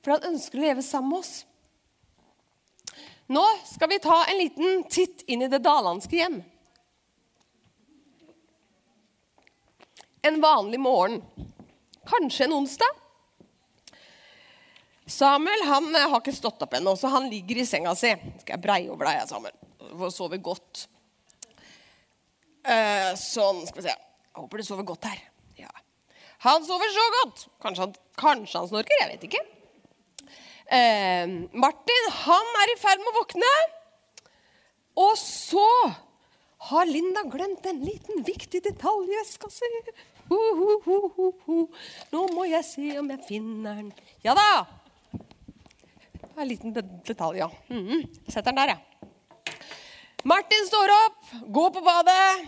For 0.03 0.15
han 0.15 0.33
ønsker 0.33 0.59
å 0.59 0.65
leve 0.65 0.83
sammen 0.83 1.13
med 1.13 1.23
oss. 1.23 1.33
Nå 3.29 3.43
skal 3.69 3.91
vi 3.91 4.01
ta 4.03 4.23
en 4.25 4.39
liten 4.39 4.83
titt 4.89 5.21
inn 5.29 5.45
i 5.45 5.51
det 5.51 5.61
dalandske 5.63 6.17
hjem. 6.17 6.39
En 10.25 10.41
vanlig 10.41 10.79
morgen. 10.81 11.21
Kanskje 12.09 12.47
en 12.47 12.57
onsdag. 12.59 12.97
Samuel 15.05 15.63
han 15.65 15.93
har 15.95 16.19
ikke 16.19 16.33
stått 16.35 16.61
opp 16.65 16.73
ennå, 16.77 16.95
så 16.97 17.09
han 17.13 17.29
ligger 17.29 17.61
i 17.61 17.65
senga 17.65 17.95
si. 17.97 18.11
Skal 18.41 18.57
jeg 18.57 18.65
breie 18.65 18.91
over 18.91 19.09
deg, 19.09 19.23
Samuel? 19.29 19.68
Får 19.97 20.11
sove 20.15 20.37
godt. 20.43 20.85
sånn, 23.19 23.63
skal 23.67 23.81
vi 23.81 23.87
se. 23.87 23.95
Jeg 23.95 24.37
håper 24.43 24.57
du 24.61 24.63
sover 24.67 24.85
godt 24.87 25.07
her. 25.09 25.21
Ja. 25.57 25.69
Han 26.45 26.63
sover 26.67 26.91
så 26.93 27.05
godt. 27.17 27.47
Kanskje 27.63 27.85
han, 27.87 27.95
kanskje 28.19 28.59
han 28.61 28.69
snorker, 28.69 28.99
jeg 29.01 29.09
vet 29.15 29.25
ikke. 29.29 29.41
Eh, 30.69 31.25
Martin 31.57 32.11
han 32.21 32.51
er 32.61 32.73
i 32.75 32.77
ferd 32.79 33.01
med 33.01 33.09
å 33.13 33.17
våkne. 33.23 33.53
Og 34.99 35.15
så 35.17 35.65
har 36.69 36.85
Linda 36.89 37.23
glemt 37.31 37.65
en 37.71 37.81
liten 37.85 38.21
viktig 38.27 38.61
detalj 38.65 39.09
i 39.09 39.17
veska 39.21 39.49
si. 39.51 39.69
Ho, 40.29 40.37
ho, 40.85 40.99
ho, 41.15 41.29
ho. 41.47 41.59
Nå 42.13 42.25
må 42.35 42.45
jeg 42.45 42.63
se 42.67 42.91
om 42.99 43.07
jeg 43.09 43.23
finner 43.25 43.79
den. 43.79 43.93
Ja 44.23 44.35
da! 44.37 44.49
En 46.39 46.47
liten 46.47 46.71
de- 46.75 46.83
detalj, 47.07 47.39
ja. 47.41 47.49
Mhm. 47.71 48.05
Setter 48.29 48.51
den 48.53 48.59
der, 48.61 48.75
ja. 48.75 49.08
Martin 50.23 50.67
står 50.67 50.91
opp, 51.05 51.19
går 51.47 51.69
på 51.71 51.81
badet, 51.81 52.47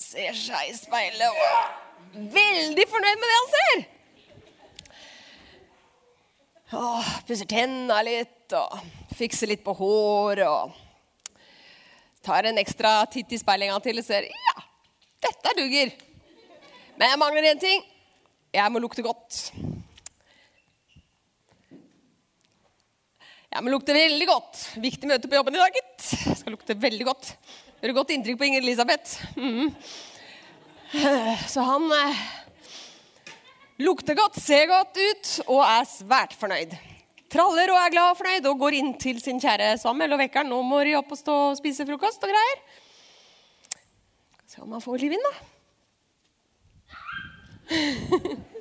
ser 0.00 0.32
seg 0.38 0.70
i 0.70 0.76
speilet 0.76 1.28
og 1.28 2.22
veldig 2.32 2.86
fornøyd 2.88 3.20
med 3.20 3.28
det 3.28 3.36
han 3.36 3.50
ser. 3.54 3.82
Åh, 6.74 7.10
pusser 7.28 7.50
tenna 7.50 8.00
litt 8.06 8.56
og 8.56 8.78
fikser 9.18 9.52
litt 9.52 9.62
på 9.66 9.76
håret 9.78 10.48
og 10.48 10.72
tar 12.24 12.48
en 12.48 12.58
ekstra 12.58 12.96
titt 13.12 13.36
i 13.36 13.38
speilet 13.38 13.68
en 13.68 13.74
gang 13.76 13.84
til 13.84 14.00
og 14.00 14.06
ser 14.06 14.24
ja, 14.30 14.56
dette 15.28 15.54
duger. 15.60 15.92
Men 16.96 17.12
jeg 17.12 17.20
mangler 17.20 17.50
én 17.52 17.60
ting. 17.60 17.84
Jeg 18.54 18.72
må 18.72 18.80
lukte 18.80 19.04
godt. 19.04 19.50
Jeg 23.54 23.62
men 23.62 23.70
lukter 23.70 23.94
veldig 23.94 24.26
godt. 24.26 24.60
Viktig 24.82 25.06
møte 25.06 25.28
på 25.30 25.36
jobben 25.38 25.54
i 25.54 25.60
dag, 25.60 25.76
gitt. 25.78 26.06
Skal 26.40 26.56
lukte 26.56 26.74
veldig 26.74 27.04
godt. 27.06 27.28
Gjøre 27.78 27.92
godt 27.94 28.08
inntrykk 28.10 28.38
på 28.40 28.46
Inger 28.48 28.64
Elisabeth. 28.64 29.12
Mm. 29.38 29.68
Så 31.52 31.62
han 31.62 31.84
eh, 31.94 32.24
lukter 33.86 34.18
godt, 34.18 34.40
ser 34.42 34.66
godt 34.72 34.98
ut 34.98 35.30
og 35.44 35.60
er 35.68 35.86
svært 35.86 36.34
fornøyd. 36.40 36.74
Traller 37.30 37.70
og 37.70 37.78
er 37.78 37.92
glad 37.94 38.08
og 38.16 38.18
fornøyd 38.18 38.48
og 38.50 38.58
går 38.64 38.78
inn 38.80 38.90
til 38.98 39.20
sin 39.22 39.38
kjære 39.42 39.76
Samuel 39.78 40.16
og 40.16 40.22
vekker 40.24 40.42
han. 40.42 40.50
Nå 40.50 40.58
må 40.66 40.80
de 40.82 40.96
opp 40.98 41.14
og 41.14 41.20
stå 41.20 41.36
og 41.52 41.58
spise 41.60 41.86
frokost 41.86 42.26
og 42.26 42.34
greier. 42.34 42.58
Se 44.50 44.66
om 44.66 44.74
han 44.74 44.82
får 44.82 44.98
liv 45.04 45.14
inn, 45.14 45.28
da. 45.30 45.34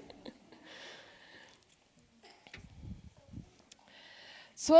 Så 4.63 4.79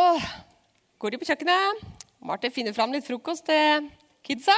går 1.01 1.11
de 1.11 1.17
på 1.19 1.27
kjøkkenet. 1.27 1.81
Martin 2.23 2.53
finner 2.55 2.75
fram 2.75 2.93
litt 2.95 3.03
frokost 3.03 3.43
til 3.49 3.89
kidsa. 4.23 4.55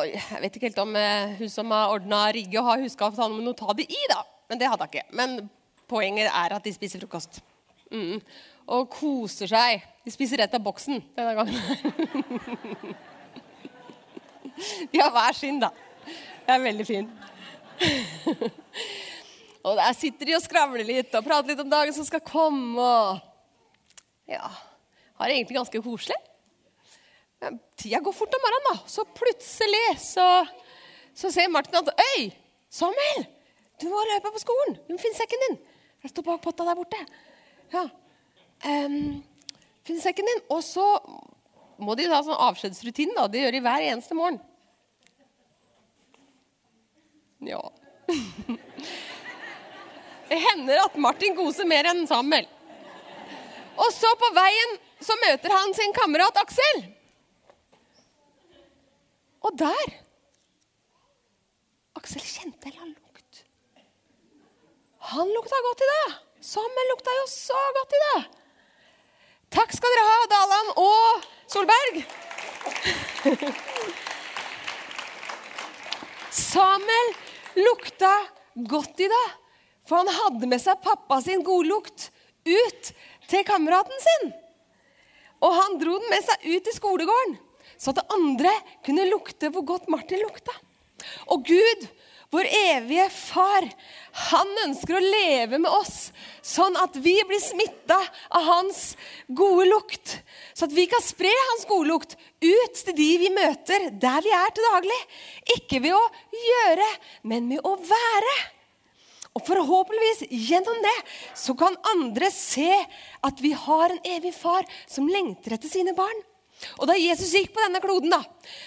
Oi, 0.00 0.14
jeg 0.14 0.40
vet 0.40 0.56
ikke 0.56 0.70
helt 0.70 0.80
om 0.80 0.96
eh, 0.96 1.34
hun 1.36 1.50
som 1.52 1.74
har 1.76 1.92
ordna 1.92 2.22
rigget, 2.32 2.64
har 2.64 2.80
huska 2.80 3.10
å 3.10 3.14
ta 3.16 3.28
noe 3.28 3.52
i. 3.84 4.00
da. 4.08 4.22
Men 4.48 4.60
det 4.60 4.70
hadde 4.70 4.86
hun 4.86 4.92
ikke. 4.94 5.04
Men 5.20 5.36
poenget 5.88 6.30
er 6.30 6.56
at 6.56 6.64
de 6.64 6.72
spiser 6.72 7.02
frokost. 7.04 7.42
Mm. 7.92 8.22
Og 8.72 8.88
koser 8.96 9.50
seg. 9.50 9.84
De 10.06 10.14
spiser 10.14 10.40
rett 10.40 10.56
av 10.56 10.64
boksen 10.64 11.02
denne 11.18 11.34
gangen. 11.36 11.60
de 14.92 15.04
har 15.04 15.12
hver 15.12 15.36
sin, 15.36 15.60
da. 15.60 15.68
Det 16.46 16.56
er 16.56 16.64
veldig 16.64 16.88
fint. 16.88 17.12
og 19.66 19.74
der 19.80 19.96
sitter 19.98 20.28
de 20.28 20.36
og 20.36 20.44
skravler 20.44 20.86
litt 20.86 21.14
og 21.18 21.26
prater 21.26 21.50
litt 21.50 21.62
om 21.62 21.70
dagen 21.70 21.94
som 21.94 22.06
skal 22.06 22.22
komme. 22.22 22.78
og 22.78 24.30
ja, 24.30 24.46
har 25.18 25.28
det 25.28 25.38
egentlig 25.38 25.58
ganske 25.58 25.82
koselig. 25.82 26.18
Men 27.42 27.58
tida 27.78 28.00
går 28.00 28.14
fort 28.14 28.34
om 28.36 28.44
morgenen, 28.44 28.68
da. 28.70 28.90
Så 28.90 29.04
plutselig 29.16 29.86
så, 30.02 30.26
så 31.14 31.30
ser 31.34 31.50
Martin 31.52 31.80
at 31.82 31.90
Øy, 32.14 32.28
Samuel! 32.70 33.26
Du 33.82 33.88
må 33.92 34.00
løpe 34.08 34.32
på 34.32 34.40
skolen. 34.40 34.78
Du 34.86 34.94
må 34.94 35.00
finne 35.02 35.18
sekken 35.18 35.42
din. 35.46 35.58
Den 36.00 36.12
står 36.12 36.24
bak 36.30 36.44
potta 36.44 36.64
der 36.64 36.78
borte. 36.78 37.00
Ja. 37.74 37.82
Um, 38.64 39.18
finn 39.84 40.00
sekken 40.00 40.30
din. 40.30 40.44
Og 40.48 40.62
så 40.64 40.84
må 41.82 41.96
de 41.98 42.06
ha 42.08 42.22
sånn 42.24 42.44
avskjedsrutine. 42.46 43.16
da. 43.18 43.26
Det 43.28 43.42
gjør 43.42 43.58
de 43.58 43.64
hver 43.66 43.88
eneste 43.90 44.16
morgen. 44.16 44.40
Ja. 47.44 47.60
Det 50.28 50.38
hender 50.42 50.82
at 50.84 50.96
Martin 50.98 51.36
koser 51.38 51.68
mer 51.68 51.86
enn 51.90 52.06
Samuel. 52.08 52.46
Og 53.76 53.92
så 53.94 54.10
på 54.18 54.30
veien 54.36 54.76
så 55.04 55.14
møter 55.22 55.52
han 55.52 55.74
sin 55.76 55.92
kamerat 55.96 56.38
Aksel. 56.40 56.82
Og 59.46 59.54
der 59.60 59.86
Aksel 61.96 62.24
kjente 62.24 62.72
en 62.72 62.94
lukt. 62.94 63.44
Han 65.12 65.30
lukta 65.36 65.60
godt 65.68 65.84
i 65.84 65.90
dag. 65.92 66.16
Samuel 66.46 66.90
lukta 66.92 67.14
jo 67.20 67.26
så 67.30 67.60
godt 67.78 67.94
i 67.94 68.02
dag. 68.06 68.26
Takk 69.56 69.72
skal 69.76 69.94
dere 69.94 70.06
ha, 70.10 70.18
Daland 70.32 70.68
og 70.82 71.24
Solberg. 71.50 71.94
Samuel 76.36 77.12
lukta 77.62 78.12
godt 78.68 79.00
i 79.06 79.08
det, 79.12 79.26
for 79.86 80.02
han 80.02 80.10
hadde 80.20 80.50
med 80.50 80.62
seg 80.62 80.82
pappa 80.84 81.20
sin 81.24 81.44
godlukt 81.46 82.10
ut 82.46 82.92
til 83.30 83.46
kameraten 83.46 84.04
sin. 84.06 84.32
Og 85.44 85.52
han 85.52 85.76
dro 85.80 85.98
den 86.00 86.10
med 86.12 86.24
seg 86.26 86.48
ut 86.48 86.70
i 86.70 86.76
skolegården, 86.76 87.36
så 87.76 87.92
at 87.92 88.14
andre 88.14 88.52
kunne 88.86 89.08
lukte 89.10 89.50
hvor 89.52 89.66
godt 89.68 89.90
Martin 89.92 90.22
lukta. 90.24 90.54
Og 91.30 91.44
Gud, 91.46 91.84
vår 92.32 92.48
evige 92.48 93.04
far, 93.12 93.66
han 94.30 94.48
ønsker 94.64 94.96
å 94.96 95.04
leve 95.04 95.60
med 95.60 95.70
oss 95.70 96.08
sånn 96.46 96.74
at 96.80 96.96
vi 97.02 97.14
blir 97.28 97.42
smitta 97.42 97.98
av 98.34 98.48
hans 98.48 98.80
gode 99.28 99.68
lukt. 99.68 100.16
Så 100.56 100.66
at 100.66 100.74
vi 100.74 100.88
kan 100.90 101.04
spre 101.04 101.30
hans 101.30 101.66
gode 101.68 101.90
lukt 101.92 102.16
ut 102.42 102.82
til 102.82 102.96
de 102.96 103.10
vi 103.22 103.30
møter 103.34 103.90
der 103.92 104.24
vi 104.24 104.34
er 104.34 104.52
til 104.56 104.68
daglig. 104.72 105.00
Ikke 105.58 105.82
ved 105.84 105.96
å 105.98 106.04
gjøre, 106.48 106.90
men 107.28 107.48
med 107.52 107.62
å 107.66 107.76
være. 107.78 108.36
Og 109.36 109.44
forhåpentligvis 109.44 110.24
gjennom 110.48 110.78
det 110.84 110.94
så 111.36 111.52
kan 111.58 111.76
andre 111.92 112.30
se 112.32 112.70
at 113.26 113.42
vi 113.44 113.52
har 113.52 113.92
en 113.92 114.00
evig 114.16 114.32
far 114.36 114.64
som 114.88 115.10
lengter 115.10 115.58
etter 115.58 115.72
sine 115.72 115.92
barn. 115.96 116.24
Og 116.80 116.88
da 116.88 116.96
Jesus 116.96 117.34
gikk 117.36 117.50
på 117.52 117.60
denne 117.60 117.82
kloden, 117.84 118.12
da, 118.14 118.22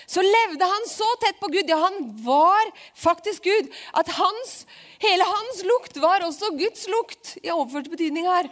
så 0.05 0.21
levde 0.21 0.67
han 0.69 0.85
så 0.85 1.07
tett 1.23 1.39
på 1.41 1.49
Gud. 1.49 1.71
Ja, 1.71 1.79
han 1.88 2.11
var 2.21 2.69
faktisk 2.93 3.49
Gud. 3.49 3.71
At 3.97 4.11
hans, 4.13 4.59
hele 5.00 5.25
hans 5.27 5.62
lukt 5.68 5.98
var 6.01 6.24
også 6.25 6.51
Guds 6.60 6.86
lukt 6.91 7.32
i 7.41 7.51
overført 7.53 7.89
betydning 7.91 8.27
her. 8.27 8.50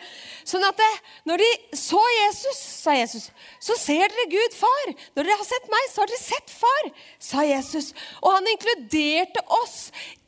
Sånn 0.47 0.63
at 0.67 0.77
det, 0.79 0.89
når 1.27 1.43
de 1.43 1.49
så 1.77 2.01
Jesus, 2.15 2.61
sa 2.85 2.95
Jesus, 2.95 3.27
så 3.63 3.75
ser 3.79 4.07
dere 4.13 4.29
Gud 4.31 4.55
far. 4.55 4.93
Når 5.17 5.27
dere 5.27 5.37
har 5.41 5.49
sett 5.49 5.67
meg, 5.73 5.89
så 5.91 6.03
har 6.03 6.11
dere 6.11 6.23
sett 6.23 6.55
far, 6.55 6.89
sa 7.19 7.43
Jesus. 7.47 7.91
Og 8.21 8.31
han 8.31 8.49
inkluderte 8.53 9.43
oss 9.59 9.77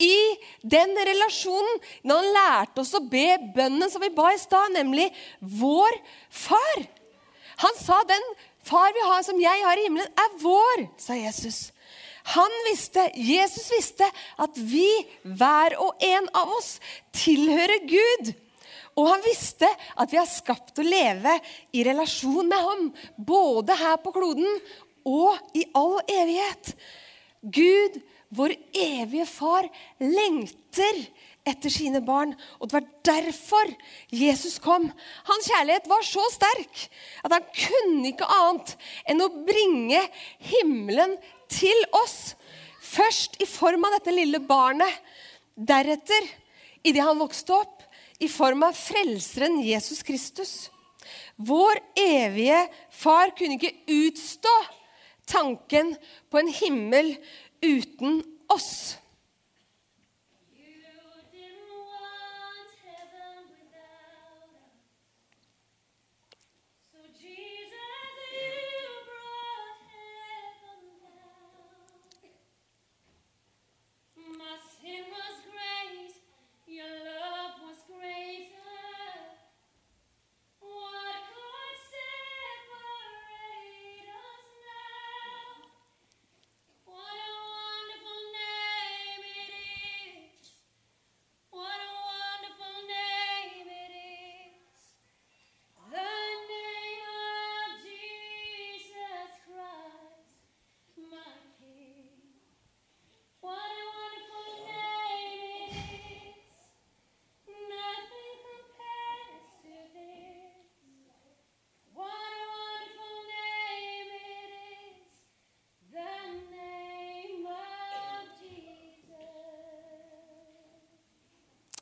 i 0.04 0.16
den 0.62 0.96
relasjonen 1.12 1.82
når 2.04 2.22
han 2.22 2.38
lærte 2.38 2.84
oss 2.84 2.94
å 2.98 3.04
be 3.04 3.28
bønnen 3.56 3.92
som 3.92 4.04
vi 4.04 4.12
ba 4.14 4.34
i 4.36 4.42
stad, 4.42 4.76
nemlig 4.76 5.10
vår 5.40 6.00
far. 6.30 6.88
Han 7.64 7.76
sa 7.80 8.04
den 8.08 8.32
far 8.68 8.92
vi 8.96 9.04
har, 9.08 9.24
som 9.24 9.40
jeg 9.42 9.66
har 9.66 9.80
i 9.80 9.88
himmelen, 9.88 10.12
er 10.20 10.40
vår, 10.44 10.88
sa 11.00 11.16
Jesus. 11.18 11.70
Han 12.36 12.60
visste, 12.68 13.08
Jesus 13.16 13.72
visste, 13.74 14.06
at 14.38 14.58
vi, 14.58 14.88
hver 15.24 15.76
og 15.82 16.04
en 16.06 16.30
av 16.38 16.52
oss, 16.58 16.76
tilhører 17.16 17.88
Gud. 17.90 18.34
Og 19.00 19.08
han 19.08 19.24
visste 19.24 19.70
at 20.00 20.12
vi 20.12 20.20
er 20.20 20.30
skapt 20.30 20.74
til 20.76 20.86
å 20.86 20.92
leve 20.92 21.38
i 21.74 21.86
relasjon 21.88 22.50
med 22.52 22.68
ham, 22.68 22.86
både 23.18 23.78
her 23.80 23.98
på 24.04 24.14
kloden 24.16 24.60
og 25.08 25.58
i 25.58 25.64
all 25.78 26.00
evighet. 26.04 26.74
Gud, 27.42 27.98
vår 28.36 28.54
evige 28.76 29.26
far, 29.30 29.70
lengter 30.04 31.00
etter 31.50 31.72
sine 31.74 32.02
barn. 32.06 32.36
Og 32.60 32.70
det 32.70 32.78
var 32.78 32.90
derfor 33.10 33.72
Jesus 34.14 34.60
kom. 34.62 34.90
Hans 35.30 35.50
kjærlighet 35.50 35.90
var 35.90 36.06
så 36.06 36.26
sterk 36.34 36.86
at 37.24 37.34
han 37.34 37.50
kunne 37.56 38.12
ikke 38.12 38.30
annet 38.40 38.76
enn 39.10 39.26
å 39.26 39.32
bringe 39.48 40.04
himmelen 40.52 41.18
til 41.52 41.86
oss. 42.04 42.36
Først 42.82 43.38
i 43.42 43.48
form 43.50 43.86
av 43.88 43.98
dette 43.98 44.14
lille 44.16 44.42
barnet. 44.42 44.92
Deretter, 45.60 46.28
idet 46.88 47.04
han 47.04 47.20
vokste 47.20 47.58
opp, 47.58 47.84
i 48.20 48.28
form 48.32 48.66
av 48.68 48.76
frelseren 48.76 49.60
Jesus 49.64 50.02
Kristus. 50.04 50.54
Vår 51.40 51.80
evige 52.00 52.66
far 52.92 53.32
kunne 53.36 53.56
ikke 53.56 53.96
utstå 53.96 54.56
tanken 55.30 55.94
på 56.32 56.42
en 56.42 56.52
himmel 56.52 57.14
uten 57.64 58.20
oss. 58.52 58.98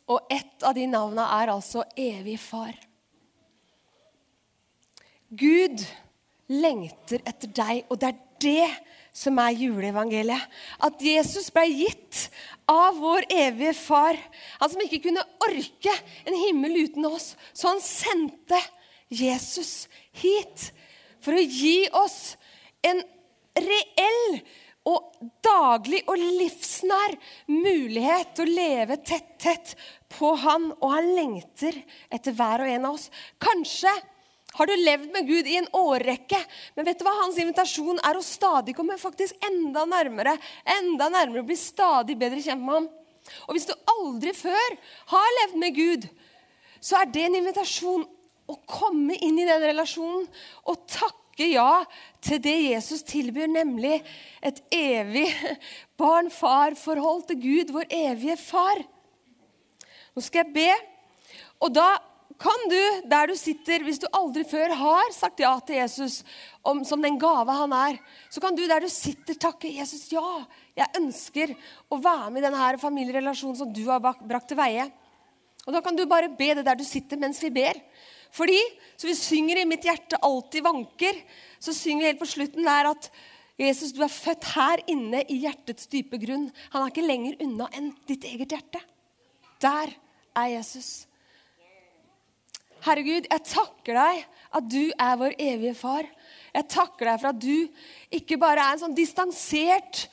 Og 0.07 0.31
ett 0.31 0.63
av 0.63 0.75
de 0.77 0.85
navnene 0.87 1.25
er 1.41 1.51
altså 1.51 1.83
evig 1.99 2.37
far. 2.39 2.75
Gud 5.27 5.83
lengter 6.47 7.23
etter 7.27 7.51
deg, 7.51 7.83
og 7.91 7.99
det 7.99 8.13
er 8.13 8.21
det 8.39 8.69
som 9.17 9.39
er 9.41 9.55
juleevangeliet. 9.57 10.45
At 10.85 11.01
Jesus 11.03 11.49
ble 11.51 11.65
gitt 11.71 12.27
av 12.69 12.99
vår 13.01 13.27
evige 13.33 13.73
far. 13.75 14.19
Han 14.61 14.71
som 14.71 14.83
ikke 14.85 15.01
kunne 15.09 15.25
orke 15.43 15.93
en 16.27 16.37
himmel 16.45 16.83
uten 16.85 17.07
oss. 17.09 17.33
Så 17.51 17.71
han 17.71 17.83
sendte 17.83 18.59
Jesus 19.11 19.87
hit 20.21 20.69
for 21.23 21.35
å 21.35 21.43
gi 21.43 21.87
oss 21.97 22.37
en 22.85 23.01
reell 23.57 24.39
og 24.87 25.23
daglig 25.43 26.03
og 26.07 26.19
livsnær 26.19 27.15
mulighet 27.51 28.35
til 28.37 28.47
å 28.47 28.57
leve 28.59 28.99
tett, 29.03 29.33
tett 29.41 29.73
på 30.13 30.33
han. 30.43 30.69
Og 30.79 30.93
han 30.93 31.09
lengter 31.17 31.81
etter 32.13 32.35
hver 32.35 32.63
og 32.63 32.71
en 32.71 32.87
av 32.89 32.99
oss. 32.99 33.09
Kanskje 33.41 33.91
har 34.57 34.69
du 34.69 34.73
levd 34.79 35.11
med 35.13 35.27
Gud 35.27 35.47
i 35.49 35.57
en 35.59 35.67
årrekke? 35.75 36.39
Men 36.75 36.87
vet 36.87 36.99
du 36.99 37.05
hva? 37.05 37.13
Hans 37.19 37.37
invitasjon 37.41 37.99
er 38.05 38.17
å 38.17 38.25
stadig 38.25 38.73
komme 38.77 38.97
faktisk 38.97 39.37
enda 39.45 39.83
nærmere. 39.89 40.37
Enda 40.77 41.11
nærmere, 41.13 41.45
Bli 41.45 41.57
stadig 41.59 42.17
bedre 42.17 42.41
kjent 42.41 42.63
med 42.63 42.79
ham. 42.79 42.87
Og 43.45 43.57
hvis 43.57 43.67
du 43.67 43.75
aldri 43.91 44.31
før 44.33 44.77
har 45.11 45.33
levd 45.41 45.59
med 45.61 45.75
Gud, 45.75 46.07
så 46.79 47.01
er 47.01 47.11
det 47.11 47.25
en 47.27 47.37
invitasjon 47.41 48.05
å 48.47 48.55
komme 48.63 49.17
inn 49.19 49.37
i 49.41 49.47
den 49.47 49.65
relasjonen 49.67 50.23
og 50.71 50.85
takke 50.87 51.26
ja 51.45 51.83
til 52.23 52.41
det 52.41 52.55
Jesus 52.71 53.03
tilbyr, 53.05 53.47
nemlig 53.51 53.99
et 54.41 54.61
evig 54.73 55.27
barn-far-forhold 56.01 57.27
til 57.29 57.41
Gud, 57.43 57.73
vår 57.75 57.85
evige 57.93 58.37
far. 58.41 58.81
Nå 60.15 60.23
skal 60.25 60.45
jeg 60.45 60.53
be, 60.55 60.69
og 61.61 61.73
da 61.77 61.91
kan 62.37 62.67
du 62.69 62.81
der 63.09 63.29
du 63.29 63.35
sitter, 63.37 63.81
hvis 63.85 63.99
du 64.01 64.05
aldri 64.13 64.43
før 64.45 64.73
har 64.77 65.13
sagt 65.15 65.41
ja 65.41 65.55
til 65.65 65.79
Jesus 65.79 66.19
om, 66.61 66.83
som 66.85 67.01
den 67.01 67.17
gave 67.21 67.53
han 67.53 67.73
er, 67.73 67.97
så 68.29 68.41
kan 68.43 68.55
du 68.55 68.61
der 68.69 68.83
du 68.83 68.89
sitter, 68.93 69.33
takke 69.33 69.71
Jesus. 69.73 70.05
Ja, 70.13 70.43
jeg 70.77 71.01
ønsker 71.01 71.55
å 71.89 71.97
være 72.01 72.29
med 72.29 72.43
i 72.43 72.45
denne 72.45 72.77
familierelasjonen 72.81 73.57
som 73.57 73.73
du 73.73 73.83
har 73.89 74.01
brakt 74.01 74.51
til 74.51 74.59
veie. 74.59 74.85
Og 75.65 75.73
Da 75.73 75.81
kan 75.81 75.97
du 75.97 76.05
bare 76.05 76.29
be 76.29 76.53
det 76.55 76.65
der 76.65 76.77
du 76.77 76.85
sitter 76.87 77.19
mens 77.19 77.41
vi 77.43 77.49
ber. 77.51 77.81
Fordi, 78.35 78.59
så 78.97 79.07
vi 79.07 79.15
synger 79.15 79.61
i 79.61 79.65
'Mitt 79.65 79.87
hjerte 79.87 80.19
alltid 80.21 80.63
vanker', 80.63 81.23
så 81.59 81.73
synger 81.73 82.01
vi 82.01 82.11
helt 82.11 82.19
på 82.19 82.29
slutten 82.29 82.63
der 82.63 82.91
at 82.91 83.11
Jesus, 83.57 83.91
du 83.91 84.03
er 84.05 84.13
født 84.13 84.43
her 84.53 84.83
inne 84.85 85.23
i 85.25 85.39
hjertets 85.41 85.89
dype 85.89 86.19
grunn. 86.21 86.51
Han 86.69 86.83
er 86.83 86.91
ikke 86.91 87.07
lenger 87.07 87.39
unna 87.41 87.65
enn 87.73 87.89
ditt 88.05 88.27
eget 88.29 88.53
hjerte. 88.53 88.81
Der 89.61 89.95
er 90.37 90.49
Jesus. 90.51 91.07
Herregud, 92.85 93.25
jeg 93.25 93.45
takker 93.49 93.97
deg 93.97 94.21
at 94.59 94.69
du 94.69 94.83
er 94.93 95.17
vår 95.17 95.33
evige 95.41 95.73
far. 95.77 96.05
Jeg 96.53 96.69
takker 96.69 97.09
deg 97.09 97.21
for 97.23 97.31
at 97.31 97.41
du 97.41 98.13
ikke 98.13 98.37
bare 98.41 98.61
er 98.61 98.75
en 98.75 98.83
sånn 98.85 98.97
distansert, 98.97 100.05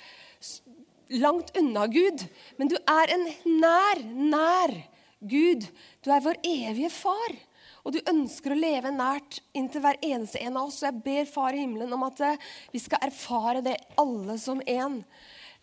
langt 1.21 1.53
unna 1.61 1.85
Gud, 1.93 2.25
men 2.57 2.71
du 2.73 2.79
er 2.81 3.13
en 3.13 3.27
nær, 3.61 4.01
nær 4.33 4.73
Gud. 5.21 5.69
Du 6.01 6.09
er 6.13 6.25
vår 6.25 6.41
evige 6.49 6.89
far. 6.93 7.37
Og 7.85 7.93
du 7.93 8.01
ønsker 8.09 8.55
å 8.55 8.59
leve 8.59 8.93
nært 8.95 9.43
inntil 9.53 9.85
hver 9.85 10.01
eneste 10.01 10.41
en 10.41 10.57
av 10.57 10.71
oss. 10.71 10.81
Og 10.81 10.89
jeg 10.89 11.05
ber 11.05 11.29
Far 11.29 11.57
i 11.57 11.61
himmelen 11.61 11.93
om 11.93 12.07
at 12.07 12.23
eh, 12.25 12.41
vi 12.73 12.81
skal 12.81 13.05
erfare 13.05 13.61
det 13.65 13.77
alle 14.01 14.39
som 14.41 14.63
én. 14.65 15.03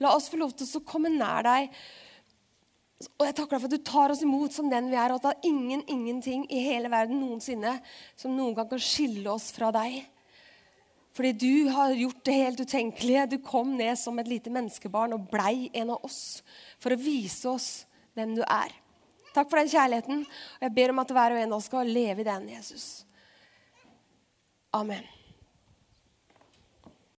La 0.02 0.14
oss 0.14 0.30
få 0.30 0.38
lov 0.42 0.54
til 0.58 0.70
å 0.78 0.86
komme 0.86 1.10
nær 1.14 1.46
deg 1.48 1.74
og 3.02 3.26
jeg 3.26 3.36
takker 3.38 3.56
deg 3.56 3.62
for 3.64 3.70
at 3.70 3.76
du 3.76 3.86
tar 3.88 4.14
oss 4.14 4.24
imot 4.26 4.56
som 4.56 4.70
den 4.70 4.90
vi 4.92 4.98
er, 5.00 5.14
og 5.14 5.22
at 5.22 5.28
det 5.28 5.32
er 5.34 5.50
ingen, 5.52 5.84
ingenting 5.90 6.46
i 6.54 6.64
hele 6.68 6.92
verden 6.92 7.22
noensinne 7.22 7.78
som 8.20 8.36
noen 8.36 8.56
gang 8.58 8.70
kan 8.70 8.84
skille 8.84 9.26
oss 9.32 9.50
fra 9.56 9.72
deg. 9.76 10.04
Fordi 11.18 11.32
du 11.36 11.72
har 11.74 11.96
gjort 11.98 12.22
det 12.28 12.38
helt 12.38 12.62
utenkelige. 12.62 13.26
Du 13.34 13.38
kom 13.44 13.74
ned 13.80 14.00
som 14.00 14.20
et 14.22 14.30
lite 14.32 14.54
menneskebarn 14.54 15.18
og 15.18 15.28
blei 15.32 15.70
en 15.76 15.96
av 15.98 16.06
oss 16.08 16.40
for 16.80 16.94
å 16.94 17.02
vise 17.02 17.50
oss 17.52 17.70
hvem 18.16 18.38
du 18.38 18.46
er. 18.46 18.72
Takk 19.32 19.50
for 19.50 19.62
den 19.62 19.72
kjærligheten. 19.72 20.26
og 20.28 20.68
Jeg 20.68 20.76
ber 20.76 20.94
om 20.94 21.00
at 21.00 21.16
hver 21.16 21.36
og 21.36 21.42
en 21.42 21.54
av 21.54 21.58
oss 21.58 21.72
skal 21.72 21.88
leve 21.88 22.24
i 22.24 22.28
den, 22.28 22.50
Jesus. 22.58 23.06
Amen. 24.74 25.08